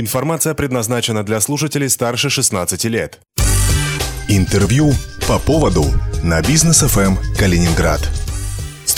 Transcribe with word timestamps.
Информация 0.00 0.54
предназначена 0.54 1.24
для 1.24 1.40
слушателей 1.40 1.88
старше 1.88 2.30
16 2.30 2.84
лет. 2.84 3.18
Интервью 4.28 4.92
по 5.26 5.40
поводу 5.40 5.86
на 6.22 6.40
бизнес 6.40 6.82
ФМ 6.82 7.16
Калининград. 7.36 8.00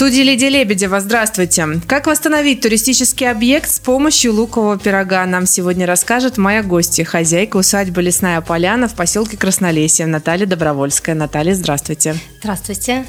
Студии 0.01 0.23
Лидия 0.23 0.49
Лебедева. 0.49 0.99
Здравствуйте. 0.99 1.79
Как 1.87 2.07
восстановить 2.07 2.63
туристический 2.63 3.31
объект 3.31 3.71
с 3.71 3.79
помощью 3.79 4.33
лукового 4.33 4.79
пирога, 4.79 5.27
нам 5.27 5.45
сегодня 5.45 5.85
расскажет 5.85 6.39
моя 6.39 6.63
гостья, 6.63 7.05
хозяйка 7.05 7.59
усадьбы 7.59 8.01
Лесная 8.01 8.41
Поляна 8.41 8.89
в 8.89 8.95
поселке 8.95 9.37
Краснолесье, 9.37 10.07
Наталья 10.07 10.47
Добровольская. 10.47 11.15
Наталья, 11.15 11.55
здравствуйте. 11.55 12.17
Здравствуйте. 12.39 13.05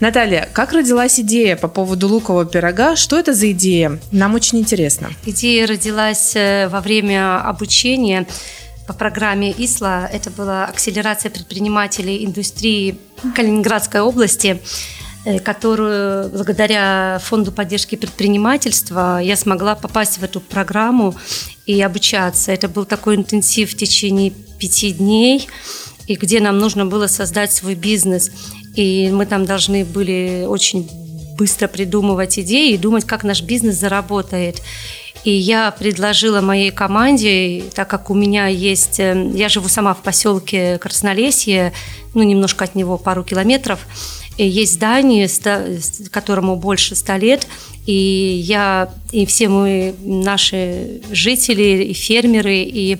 Наталья, 0.00 0.48
как 0.54 0.72
родилась 0.72 1.20
идея 1.20 1.56
по 1.56 1.68
поводу 1.68 2.08
лукового 2.08 2.46
пирога? 2.46 2.96
Что 2.96 3.18
это 3.18 3.34
за 3.34 3.50
идея? 3.50 3.98
Нам 4.10 4.34
очень 4.34 4.60
интересно. 4.60 5.10
Идея 5.26 5.66
родилась 5.66 6.32
э, 6.36 6.68
во 6.68 6.80
время 6.80 7.46
обучения 7.46 8.26
по 8.86 8.94
программе 8.94 9.52
ИСЛА. 9.52 10.08
Это 10.10 10.30
была 10.30 10.64
акселерация 10.64 11.30
предпринимателей 11.30 12.24
индустрии 12.24 12.96
Калининградской 13.36 14.00
области 14.00 14.58
которую 15.44 16.30
благодаря 16.30 17.20
Фонду 17.24 17.52
поддержки 17.52 17.96
предпринимательства 17.96 19.20
я 19.22 19.36
смогла 19.36 19.74
попасть 19.74 20.18
в 20.18 20.22
эту 20.22 20.40
программу 20.40 21.14
и 21.66 21.80
обучаться. 21.82 22.52
Это 22.52 22.68
был 22.68 22.84
такой 22.84 23.16
интенсив 23.16 23.72
в 23.72 23.76
течение 23.76 24.30
пяти 24.58 24.92
дней, 24.92 25.48
и 26.06 26.14
где 26.14 26.40
нам 26.40 26.58
нужно 26.58 26.86
было 26.86 27.06
создать 27.06 27.52
свой 27.52 27.74
бизнес. 27.74 28.30
И 28.74 29.10
мы 29.12 29.26
там 29.26 29.44
должны 29.44 29.84
были 29.84 30.44
очень 30.46 30.88
быстро 31.36 31.68
придумывать 31.68 32.38
идеи 32.38 32.74
и 32.74 32.78
думать, 32.78 33.04
как 33.04 33.24
наш 33.24 33.42
бизнес 33.42 33.76
заработает. 33.76 34.62
И 35.24 35.30
я 35.30 35.70
предложила 35.70 36.40
моей 36.40 36.70
команде, 36.70 37.64
так 37.74 37.88
как 37.88 38.10
у 38.10 38.14
меня 38.14 38.46
есть... 38.46 39.00
Э, 39.00 39.30
я 39.34 39.48
живу 39.48 39.68
сама 39.68 39.94
в 39.94 40.02
поселке 40.02 40.78
Краснолесье, 40.78 41.72
ну, 42.14 42.22
немножко 42.22 42.64
от 42.64 42.74
него 42.74 42.96
пару 42.96 43.22
километров, 43.22 43.80
и 44.38 44.46
есть 44.46 44.74
здание, 44.74 45.28
которому 46.10 46.56
больше 46.56 46.94
ста 46.94 47.18
лет, 47.18 47.46
и 47.84 47.92
я, 47.92 48.90
и 49.12 49.26
все 49.26 49.48
мы, 49.48 49.94
наши 50.00 51.02
жители, 51.10 51.84
и 51.84 51.92
фермеры, 51.92 52.62
и 52.62 52.98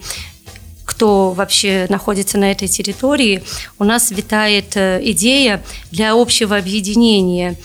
кто 0.85 1.31
вообще 1.31 1.87
находится 1.89 2.37
на 2.37 2.51
этой 2.51 2.69
территории, 2.69 3.43
у 3.79 3.85
нас 3.85 4.11
витает 4.11 4.77
э, 4.77 5.01
идея 5.03 5.63
для 5.91 6.13
общего 6.13 6.57
объединения. 6.59 7.57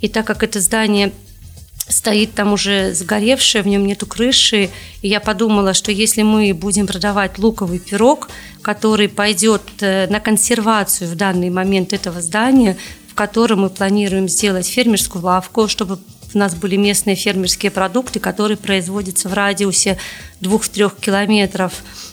И 0.00 0.08
так 0.08 0.26
как 0.26 0.42
это 0.42 0.60
здание 0.60 1.10
стоит 1.88 2.34
там 2.34 2.52
уже 2.52 2.94
сгоревшее, 2.94 3.62
в 3.62 3.66
нем 3.66 3.86
нету 3.86 4.06
крыши. 4.06 4.70
И 5.02 5.08
я 5.08 5.20
подумала, 5.20 5.74
что 5.74 5.92
если 5.92 6.22
мы 6.22 6.54
будем 6.54 6.86
продавать 6.86 7.38
луковый 7.38 7.78
пирог, 7.78 8.28
который 8.62 9.08
пойдет 9.08 9.62
э, 9.80 10.06
на 10.08 10.20
консервацию 10.20 11.10
в 11.10 11.16
данный 11.16 11.50
момент 11.50 11.92
этого 11.92 12.20
здания, 12.20 12.76
в 13.08 13.14
котором 13.14 13.60
мы 13.60 13.70
планируем 13.70 14.28
сделать 14.28 14.66
фермерскую 14.66 15.24
лавку, 15.24 15.68
чтобы 15.68 15.98
у 16.34 16.38
нас 16.38 16.54
были 16.54 16.76
местные 16.76 17.16
фермерские 17.16 17.70
продукты, 17.70 18.20
которые 18.20 18.56
производятся 18.56 19.28
в 19.28 19.34
радиусе 19.34 19.98
2-3 20.40 20.92
километров. 21.00 21.72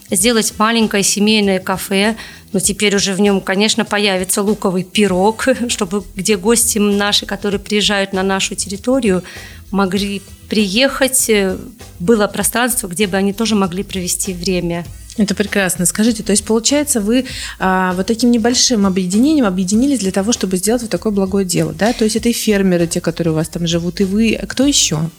Сделать 0.09 0.53
маленькое 0.57 1.03
семейное 1.03 1.59
кафе, 1.59 2.15
но 2.53 2.59
теперь 2.59 2.95
уже 2.95 3.13
в 3.13 3.21
нем, 3.21 3.41
конечно, 3.41 3.85
появится 3.85 4.41
луковый 4.41 4.83
пирог, 4.83 5.47
чтобы 5.69 6.03
где 6.15 6.37
гости 6.37 6.79
наши, 6.79 7.25
которые 7.25 7.59
приезжают 7.59 8.13
на 8.13 8.23
нашу 8.23 8.55
территорию, 8.55 9.23
могли 9.71 10.21
приехать, 10.49 11.29
э, 11.29 11.57
было 11.99 12.27
пространство, 12.27 12.87
где 12.87 13.07
бы 13.07 13.17
они 13.17 13.31
тоже 13.31 13.55
могли 13.55 13.83
провести 13.83 14.33
время. 14.33 14.85
Это 15.17 15.35
прекрасно. 15.35 15.85
Скажите, 15.85 16.23
то 16.23 16.31
есть 16.31 16.45
получается, 16.45 17.01
вы 17.01 17.25
а, 17.59 17.93
вот 17.93 18.07
таким 18.07 18.31
небольшим 18.31 18.85
объединением 18.85 19.45
объединились 19.45 19.99
для 19.99 20.11
того, 20.11 20.31
чтобы 20.31 20.57
сделать 20.57 20.81
вот 20.81 20.91
такое 20.91 21.11
благое 21.11 21.45
дело, 21.45 21.73
да? 21.73 21.91
То 21.91 22.05
есть 22.05 22.15
это 22.15 22.29
и 22.29 22.33
фермеры, 22.33 22.87
те, 22.87 23.01
которые 23.01 23.33
у 23.33 23.35
вас 23.35 23.49
там 23.49 23.67
живут, 23.67 23.99
и 23.99 24.05
вы. 24.05 24.39
Кто 24.47 24.65
еще? 24.65 25.09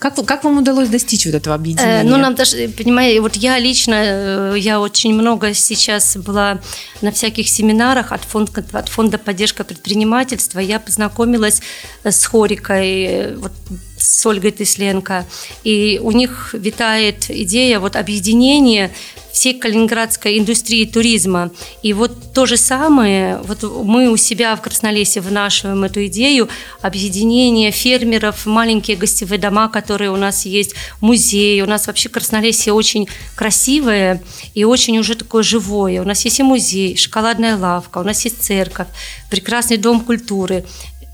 Как, 0.00 0.14
как 0.24 0.44
вам 0.44 0.58
удалось 0.58 0.88
достичь 0.88 1.26
вот 1.26 1.34
этого 1.34 1.54
объединения? 1.54 2.00
Э, 2.00 2.04
ну, 2.04 2.16
нам 2.16 2.34
даже, 2.34 2.68
понимаете, 2.68 3.20
вот 3.20 3.36
я 3.36 3.58
лично, 3.58 3.94
э, 3.94 4.54
я 4.56 4.80
очень 4.80 5.12
много 5.12 5.52
сейчас 5.52 6.16
была 6.16 6.58
на 7.02 7.12
всяких 7.12 7.46
семинарах 7.46 8.10
от 8.10 8.22
фонда, 8.22 8.64
от 8.72 8.88
фонда 8.88 9.18
поддержка 9.18 9.62
предпринимательства. 9.62 10.58
Я 10.58 10.80
познакомилась 10.80 11.60
с 12.02 12.24
Хорикой, 12.24 13.04
э, 13.04 13.36
вот, 13.36 13.52
с 13.98 14.24
Ольгой 14.24 14.52
Тысленко, 14.52 15.26
и 15.64 16.00
у 16.02 16.12
них 16.12 16.54
витает 16.54 17.26
идея 17.28 17.78
вот 17.78 17.94
объединения 17.94 18.90
всей 19.32 19.58
калининградской 19.58 20.38
индустрии 20.38 20.84
туризма. 20.84 21.50
И 21.82 21.92
вот 21.92 22.32
то 22.32 22.46
же 22.46 22.56
самое, 22.56 23.38
вот 23.44 23.62
мы 23.62 24.10
у 24.10 24.16
себя 24.16 24.56
в 24.56 24.60
Краснолесе 24.60 25.20
вынашиваем 25.20 25.84
эту 25.84 26.06
идею 26.06 26.48
объединения 26.80 27.70
фермеров, 27.70 28.46
маленькие 28.46 28.96
гостевые 28.96 29.38
дома, 29.38 29.68
которые 29.68 30.10
у 30.10 30.16
нас 30.16 30.46
есть, 30.46 30.74
музей. 31.00 31.62
У 31.62 31.66
нас 31.66 31.86
вообще 31.86 32.08
Краснолесье 32.08 32.72
очень 32.72 33.08
красивое 33.34 34.22
и 34.54 34.64
очень 34.64 34.98
уже 34.98 35.14
такое 35.14 35.42
живое. 35.42 36.02
У 36.02 36.04
нас 36.04 36.24
есть 36.24 36.40
и 36.40 36.42
музей, 36.42 36.96
шоколадная 36.96 37.56
лавка, 37.56 37.98
у 37.98 38.02
нас 38.02 38.24
есть 38.24 38.42
церковь, 38.42 38.88
прекрасный 39.30 39.76
дом 39.76 40.00
культуры. 40.00 40.64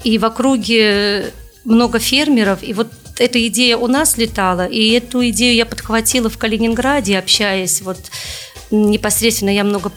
И 0.04 0.19
в 0.19 0.25
округе 0.25 1.33
много 1.65 1.98
фермеров, 1.98 2.62
и 2.62 2.72
вот 2.72 2.88
эта 3.19 3.47
идея 3.49 3.77
у 3.77 3.87
нас 3.87 4.16
летала, 4.16 4.66
и 4.66 4.91
эту 4.91 5.27
идею 5.31 5.54
я 5.54 5.66
подхватила 5.66 6.28
в 6.28 6.38
Калининграде, 6.38 7.19
общаясь 7.19 7.81
вот 7.82 7.99
непосредственно, 8.71 9.50
я 9.50 9.65
много 9.65 9.93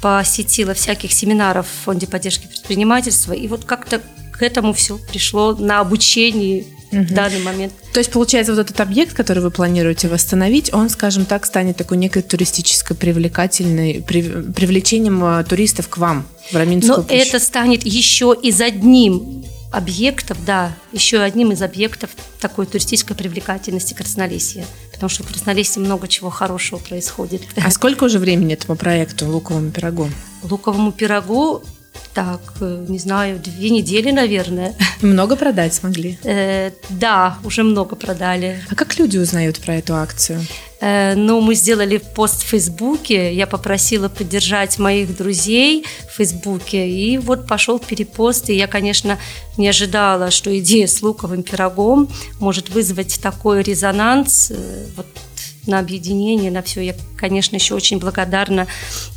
посетила 0.00 0.74
всяких 0.74 1.12
семинаров 1.12 1.66
в 1.66 1.84
Фонде 1.84 2.06
поддержки 2.06 2.46
предпринимательства, 2.46 3.32
и 3.32 3.48
вот 3.48 3.64
как-то 3.64 4.00
к 4.32 4.42
этому 4.42 4.72
все 4.72 4.98
пришло 4.98 5.54
на 5.54 5.80
обучении 5.80 6.66
угу. 6.92 7.02
в 7.02 7.12
данный 7.12 7.40
момент. 7.40 7.72
То 7.92 8.00
есть, 8.00 8.12
получается, 8.12 8.52
вот 8.52 8.60
этот 8.60 8.78
объект, 8.80 9.14
который 9.14 9.42
вы 9.42 9.50
планируете 9.50 10.08
восстановить, 10.08 10.72
он, 10.72 10.90
скажем 10.90 11.24
так, 11.24 11.46
станет 11.46 11.76
такой 11.76 11.96
некой 11.96 12.22
туристической 12.22 12.96
привлекательной, 12.96 14.02
привлечением 14.02 15.24
э, 15.24 15.44
туристов 15.44 15.88
к 15.88 15.96
вам 15.96 16.26
в 16.50 16.56
Раминскую 16.56 16.98
Но 16.98 17.02
площадь. 17.02 17.28
это 17.28 17.40
станет 17.40 17.84
еще 17.84 18.36
из 18.40 18.60
одним 18.60 19.44
объектов, 19.70 20.44
да, 20.44 20.72
еще 20.92 21.18
одним 21.18 21.52
из 21.52 21.62
объектов 21.62 22.10
такой 22.40 22.66
туристической 22.66 23.16
привлекательности 23.16 23.94
Краснолесья. 23.94 24.64
Потому 24.92 25.10
что 25.10 25.22
в 25.22 25.26
Краснолесье 25.26 25.82
много 25.82 26.08
чего 26.08 26.30
хорошего 26.30 26.78
происходит. 26.78 27.42
А 27.56 27.70
сколько 27.70 28.04
уже 28.04 28.18
времени 28.18 28.54
этому 28.54 28.76
проекту 28.76 29.28
«Луковому 29.28 29.70
пирогу»? 29.70 30.10
«Луковому 30.42 30.92
пирогу» 30.92 31.62
так, 32.14 32.40
э, 32.60 32.86
не 32.88 32.98
знаю, 32.98 33.38
две 33.38 33.70
недели, 33.70 34.10
наверное. 34.10 34.74
Много 35.02 35.36
продать 35.36 35.74
смогли? 35.74 36.18
Э, 36.24 36.70
да, 36.88 37.38
уже 37.44 37.62
много 37.62 37.94
продали. 37.96 38.62
А 38.70 38.74
как 38.74 38.98
люди 38.98 39.18
узнают 39.18 39.58
про 39.60 39.74
эту 39.74 39.94
акцию? 39.94 40.40
Э, 40.80 41.14
ну, 41.14 41.40
мы 41.40 41.54
сделали 41.54 41.98
пост 41.98 42.42
в 42.42 42.46
Фейсбуке, 42.46 43.34
я 43.34 43.46
попросила 43.46 44.08
поддержать 44.08 44.78
моих 44.78 45.16
друзей 45.16 45.84
в 46.08 46.16
Фейсбуке, 46.16 46.88
и 46.88 47.18
вот 47.18 47.46
пошел 47.46 47.78
перепост, 47.78 48.50
и 48.50 48.54
я, 48.54 48.66
конечно, 48.66 49.18
не 49.56 49.68
ожидала, 49.68 50.30
что 50.30 50.56
идея 50.58 50.86
с 50.86 51.02
луковым 51.02 51.42
пирогом 51.42 52.08
может 52.38 52.68
вызвать 52.68 53.20
такой 53.22 53.62
резонанс. 53.62 54.50
Э, 54.50 54.86
вот 54.96 55.06
на 55.66 55.80
объединение, 55.80 56.50
на 56.50 56.62
все. 56.62 56.80
Я, 56.80 56.94
конечно, 57.16 57.56
еще 57.56 57.74
очень 57.74 57.98
благодарна 57.98 58.66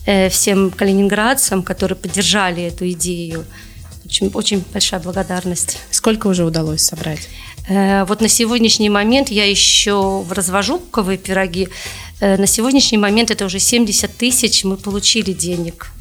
э, 0.06 0.30
всем 0.30 0.72
калининградцам, 0.72 1.62
которые 1.62 1.96
поддержали 1.96 2.64
эту 2.64 2.90
идею. 2.90 3.46
Очень, 4.06 4.32
очень 4.34 4.64
большая 4.74 5.00
благодарность. 5.00 5.78
Сколько 5.92 6.28
уже 6.28 6.44
удалось 6.44 6.82
собрать? 6.82 7.30
Э, 7.70 8.04
вот 8.06 8.22
на 8.22 8.28
сегодняшний 8.28 8.90
момент 8.90 9.30
я 9.30 9.50
еще 9.50 10.26
развожу 10.30 10.74
луковые 10.74 11.18
пироги. 11.18 11.70
Э, 12.20 12.38
на 12.38 12.48
сегодняшний 12.48 12.98
момент 12.98 13.32
это 13.32 13.46
уже 13.46 13.60
70 13.60 14.18
тысяч 14.18 14.64
мы 14.64 14.76
получили 14.76 15.34
денег. 15.34 15.92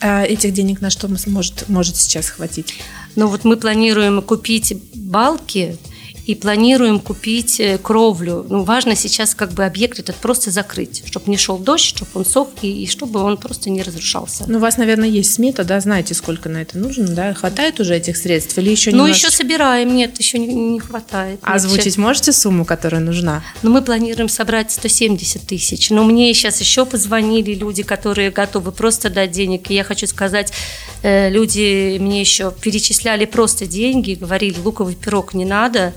А 0.00 0.24
этих 0.24 0.52
денег 0.52 0.80
на 0.80 0.90
что 0.90 1.08
может, 1.08 1.68
может 1.68 1.96
сейчас 1.96 2.30
хватить? 2.30 2.74
Ну 3.16 3.26
вот 3.26 3.44
мы 3.44 3.56
планируем 3.56 4.22
купить 4.22 4.74
балки, 4.94 5.76
и 6.28 6.34
планируем 6.34 7.00
купить 7.00 7.58
э, 7.58 7.78
кровлю. 7.78 8.44
Ну, 8.50 8.62
важно 8.62 8.94
сейчас 8.94 9.34
как 9.34 9.52
бы 9.52 9.64
объект 9.64 9.98
этот 9.98 10.14
просто 10.16 10.50
закрыть, 10.50 11.02
чтобы 11.06 11.30
не 11.30 11.38
шел 11.38 11.56
дождь, 11.56 11.86
чтобы 11.86 12.10
он 12.12 12.26
сох 12.26 12.50
и, 12.60 12.82
и 12.82 12.86
чтобы 12.86 13.20
он 13.20 13.38
просто 13.38 13.70
не 13.70 13.82
разрушался. 13.82 14.44
Ну, 14.46 14.58
у 14.58 14.60
вас, 14.60 14.76
наверное, 14.76 15.08
есть 15.08 15.32
смета, 15.32 15.64
да, 15.64 15.80
знаете, 15.80 16.12
сколько 16.12 16.50
на 16.50 16.58
это 16.58 16.76
нужно, 16.76 17.08
да? 17.08 17.32
Хватает 17.32 17.80
уже 17.80 17.96
этих 17.96 18.18
средств 18.18 18.58
или 18.58 18.68
еще 18.68 18.92
не? 18.92 18.98
Ну, 18.98 19.06
еще 19.06 19.30
собираем, 19.30 19.96
нет, 19.96 20.18
еще 20.18 20.38
не, 20.38 20.48
не 20.48 20.80
хватает. 20.80 21.40
А 21.42 21.54
озвучить 21.54 21.96
можете 21.96 22.32
сумму, 22.32 22.66
которая 22.66 23.00
нужна? 23.00 23.42
Ну, 23.62 23.70
мы 23.70 23.80
планируем 23.80 24.28
собрать 24.28 24.70
170 24.70 25.46
тысяч, 25.46 25.88
но 25.88 26.04
мне 26.04 26.34
сейчас 26.34 26.60
еще 26.60 26.84
позвонили 26.84 27.54
люди, 27.54 27.82
которые 27.82 28.30
готовы 28.30 28.72
просто 28.72 29.08
дать 29.08 29.30
денег, 29.30 29.70
и 29.70 29.74
я 29.74 29.82
хочу 29.82 30.06
сказать, 30.06 30.52
люди 31.02 31.98
мне 31.98 32.20
еще 32.20 32.52
перечисляли 32.52 33.24
просто 33.24 33.66
деньги, 33.66 34.14
говорили, 34.14 34.58
луковый 34.58 34.94
пирог 34.94 35.34
не 35.34 35.44
надо, 35.44 35.92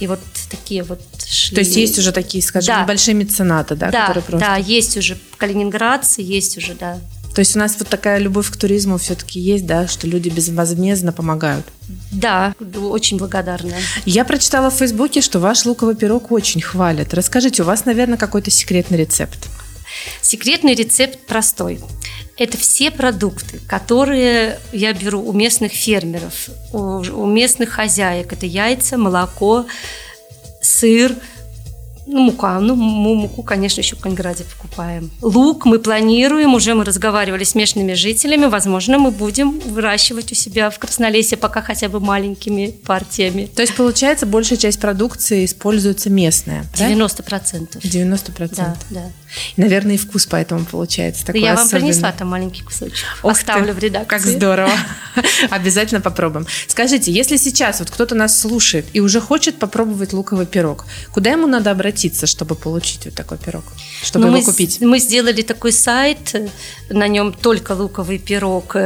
и 0.00 0.06
вот 0.06 0.20
такие 0.50 0.82
вот 0.82 1.00
шли. 1.24 1.54
То 1.54 1.60
есть 1.60 1.76
есть 1.76 1.98
уже 1.98 2.12
такие, 2.12 2.42
скажем, 2.42 2.74
Да. 2.74 2.82
небольшие 2.82 3.14
меценаты, 3.14 3.74
да, 3.76 3.90
да, 3.90 4.06
которые 4.06 4.24
просто... 4.24 4.46
да, 4.46 4.56
есть 4.56 4.96
уже 4.96 5.16
калининградцы, 5.36 6.22
есть 6.22 6.58
уже, 6.58 6.74
да. 6.74 6.98
То 7.34 7.38
есть 7.38 7.56
у 7.56 7.58
нас 7.58 7.76
вот 7.78 7.88
такая 7.88 8.18
любовь 8.18 8.50
к 8.50 8.56
туризму 8.56 8.98
все-таки 8.98 9.40
есть, 9.40 9.64
да, 9.64 9.88
что 9.88 10.06
люди 10.06 10.28
безвозмездно 10.28 11.12
помогают. 11.12 11.64
Да, 12.10 12.54
очень 12.60 13.16
благодарна. 13.16 13.74
Я 14.04 14.24
прочитала 14.24 14.70
в 14.70 14.74
Фейсбуке, 14.74 15.22
что 15.22 15.38
ваш 15.38 15.64
луковый 15.64 15.96
пирог 15.96 16.30
очень 16.30 16.60
хвалят. 16.60 17.14
Расскажите, 17.14 17.62
у 17.62 17.66
вас, 17.66 17.86
наверное, 17.86 18.18
какой-то 18.18 18.50
секретный 18.50 18.98
рецепт? 18.98 19.48
Секретный 20.20 20.74
рецепт 20.74 21.20
простой. 21.26 21.80
Это 22.38 22.56
все 22.56 22.90
продукты, 22.90 23.60
которые 23.68 24.58
я 24.72 24.92
беру 24.92 25.22
у 25.22 25.32
местных 25.32 25.72
фермеров, 25.72 26.48
у, 26.72 26.78
у 26.78 27.26
местных 27.26 27.70
хозяек. 27.70 28.32
Это 28.32 28.46
яйца, 28.46 28.96
молоко, 28.96 29.66
сыр, 30.60 31.14
ну, 32.06 32.20
мука. 32.20 32.58
Ну, 32.60 32.74
му- 32.74 33.14
муку, 33.14 33.42
конечно, 33.42 33.80
еще 33.80 33.96
в 33.96 34.00
Калининграде 34.00 34.44
покупаем. 34.44 35.10
Лук 35.20 35.64
мы 35.64 35.78
планируем, 35.78 36.54
уже 36.54 36.74
мы 36.74 36.84
разговаривали 36.84 37.44
с 37.44 37.54
местными 37.54 37.94
жителями. 37.94 38.46
Возможно, 38.46 38.98
мы 38.98 39.10
будем 39.10 39.58
выращивать 39.60 40.32
у 40.32 40.34
себя 40.34 40.70
в 40.70 40.78
Краснолесье 40.78 41.38
пока 41.38 41.62
хотя 41.62 41.88
бы 41.88 42.00
маленькими 42.00 42.74
партиями. 42.84 43.48
То 43.54 43.62
есть, 43.62 43.74
получается, 43.76 44.26
большая 44.26 44.58
часть 44.58 44.80
продукции 44.80 45.44
используется 45.44 46.10
местная, 46.10 46.66
да? 46.78 46.90
90%. 46.90 47.78
90%. 47.82 48.54
Да, 48.56 48.76
да. 48.90 49.02
Наверное, 49.56 49.94
и 49.94 49.98
вкус 49.98 50.26
поэтому 50.26 50.64
получается 50.64 51.24
такой 51.24 51.40
я 51.40 51.54
вам 51.54 51.64
особенный. 51.64 51.88
принесла 51.88 52.12
там 52.12 52.28
маленький 52.28 52.62
кусочек. 52.62 53.06
Ты, 53.22 53.28
Оставлю 53.28 53.72
в 53.72 53.78
редакции. 53.78 54.08
Как 54.08 54.20
здорово. 54.20 54.72
Обязательно 55.50 56.00
попробуем. 56.00 56.46
Скажите, 56.66 57.10
если 57.12 57.36
сейчас 57.36 57.78
вот 57.80 57.90
кто-то 57.90 58.14
нас 58.14 58.38
слушает 58.38 58.86
и 58.92 59.00
уже 59.00 59.20
хочет 59.20 59.58
попробовать 59.58 60.12
луковый 60.12 60.46
пирог, 60.46 60.84
куда 61.12 61.30
ему 61.30 61.46
надо 61.46 61.70
обратиться, 61.70 61.91
чтобы 62.26 62.54
получить 62.54 63.04
вот 63.04 63.14
такой 63.14 63.38
пирог? 63.38 63.64
Чтобы 64.02 64.26
Ну, 64.26 64.32
его 64.32 64.38
мы, 64.40 64.44
купить? 64.44 64.74
с- 64.74 64.80
Мы 64.80 64.98
сделали 64.98 65.42
такой 65.42 65.72
сайт, 65.72 66.34
на 66.90 67.08
нем 67.08 67.32
только 67.32 67.72
луковый 67.72 68.18
пирог. 68.18 68.76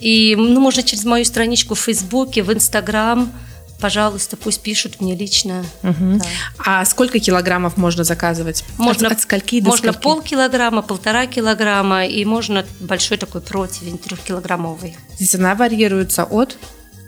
И 0.00 0.34
ну, 0.36 0.60
можно 0.60 0.82
через 0.82 1.04
мою 1.04 1.24
страничку 1.24 1.74
в 1.74 1.80
Фейсбуке, 1.80 2.42
в 2.42 2.52
Инстаграм. 2.52 3.32
Пожалуйста, 3.80 4.36
пусть 4.36 4.62
пишут 4.62 5.00
мне 5.00 5.14
лично. 5.14 5.64
Мгм. 5.82 6.18
Да. 6.18 6.24
А 6.58 6.84
сколько 6.86 7.18
килограммов 7.18 7.76
можно 7.76 8.02
заказывать? 8.04 8.64
Можно, 8.78 9.08
от, 9.08 9.14
от 9.14 9.20
скольки 9.20 9.60
до 9.60 9.68
можно 9.70 9.92
скольки? 9.92 10.02
полкилограмма, 10.04 10.80
полтора 10.82 11.26
килограмма, 11.26 12.06
и 12.06 12.24
можно 12.24 12.64
большой 12.80 13.18
такой 13.18 13.40
противень 13.42 13.98
трехкилограммовый. 13.98 14.96
Здесь 15.18 15.34
она 15.34 15.54
варьируется 15.54 16.24
от 16.24 16.56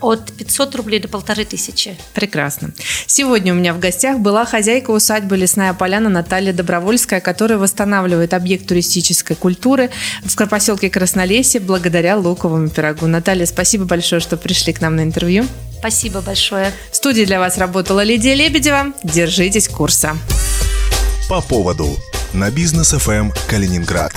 От 0.00 0.30
500 0.32 0.74
рублей 0.74 1.00
до 1.00 1.08
полторы 1.08 1.44
тысячи. 1.44 1.96
Прекрасно. 2.12 2.70
Сегодня 3.06 3.54
у 3.54 3.56
меня 3.56 3.72
в 3.72 3.78
гостях 3.78 4.18
была 4.18 4.44
хозяйка 4.44 4.90
усадьбы 4.90 5.36
«Лесная 5.36 5.72
поляна» 5.72 6.10
Наталья 6.10 6.52
Добровольская, 6.52 7.20
которая 7.20 7.58
восстанавливает 7.58 8.34
объект 8.34 8.66
туристической 8.66 9.36
культуры 9.36 9.90
в 10.22 10.48
поселке 10.48 10.90
Краснолесье 10.90 11.60
благодаря 11.60 12.18
луковому 12.18 12.68
пирогу. 12.68 13.06
Наталья, 13.06 13.46
спасибо 13.46 13.86
большое, 13.86 14.20
что 14.20 14.36
пришли 14.36 14.72
к 14.72 14.80
нам 14.80 14.96
на 14.96 15.02
интервью. 15.02 15.46
Спасибо 15.78 16.20
большое. 16.20 16.72
В 16.90 16.96
студии 16.96 17.24
для 17.24 17.38
вас 17.38 17.58
работала 17.58 18.02
Лидия 18.02 18.34
Лебедева. 18.34 18.92
Держитесь 19.02 19.68
курса. 19.68 20.16
По 21.28 21.40
поводу 21.40 21.96
на 22.32 22.50
бизнес 22.50 22.92
ФМ 22.92 23.30
Калининград. 23.48 24.12